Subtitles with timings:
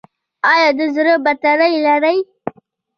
[0.51, 2.17] ایا د زړه بطرۍ لرئ؟